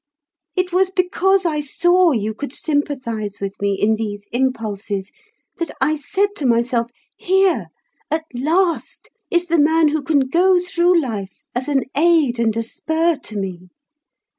It 0.55 0.73
was 0.73 0.89
because 0.89 1.45
I 1.45 1.61
saw 1.61 2.11
you 2.11 2.33
could 2.33 2.51
sympathise 2.53 3.39
with 3.39 3.61
me 3.61 3.75
in 3.79 3.93
these 3.93 4.25
impulses 4.31 5.11
that 5.59 5.69
I 5.79 5.95
said 5.95 6.29
to 6.37 6.45
myself, 6.47 6.87
'Here, 7.17 7.67
at 8.09 8.25
last, 8.33 9.11
is 9.29 9.45
the 9.45 9.59
man 9.59 9.89
who 9.89 10.01
can 10.01 10.21
go 10.21 10.59
through 10.59 10.99
life 10.99 11.43
as 11.53 11.67
an 11.67 11.83
aid 11.95 12.39
and 12.39 12.57
a 12.57 12.63
spur 12.63 13.15
to 13.17 13.37
me. 13.37 13.69